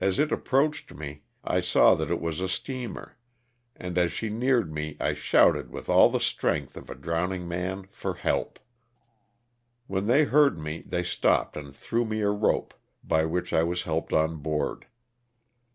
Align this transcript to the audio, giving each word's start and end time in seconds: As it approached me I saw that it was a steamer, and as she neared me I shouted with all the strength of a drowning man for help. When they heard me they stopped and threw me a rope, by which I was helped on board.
As 0.00 0.18
it 0.18 0.32
approached 0.32 0.94
me 0.94 1.24
I 1.44 1.60
saw 1.60 1.94
that 1.96 2.10
it 2.10 2.22
was 2.22 2.40
a 2.40 2.48
steamer, 2.48 3.18
and 3.76 3.98
as 3.98 4.10
she 4.10 4.30
neared 4.30 4.72
me 4.72 4.96
I 4.98 5.12
shouted 5.12 5.68
with 5.70 5.90
all 5.90 6.08
the 6.08 6.20
strength 6.20 6.74
of 6.74 6.88
a 6.88 6.94
drowning 6.94 7.46
man 7.46 7.84
for 7.90 8.14
help. 8.14 8.58
When 9.88 10.06
they 10.06 10.24
heard 10.24 10.56
me 10.58 10.82
they 10.86 11.02
stopped 11.02 11.58
and 11.58 11.76
threw 11.76 12.06
me 12.06 12.22
a 12.22 12.30
rope, 12.30 12.72
by 13.04 13.26
which 13.26 13.52
I 13.52 13.62
was 13.62 13.82
helped 13.82 14.14
on 14.14 14.38
board. 14.38 14.86